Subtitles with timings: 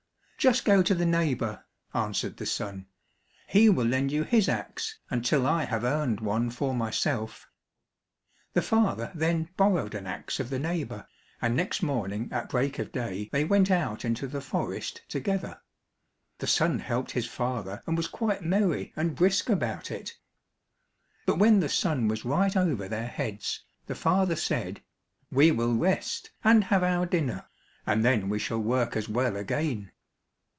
[0.41, 2.87] "Just go to the neighbour," answered the son,
[3.45, 7.47] "he will lend you his axe until I have earned one for myself."
[8.53, 11.07] The father then borrowed an axe of the neighbour,
[11.43, 15.61] and next morning at break of day they went out into the forest together.
[16.39, 20.17] The son helped his father and was quite merry and brisk about it.
[21.27, 24.81] But when the sun was right over their heads, the father said,
[25.31, 27.45] "We will rest, and have our dinner,
[27.85, 29.91] and then we shall work as well again."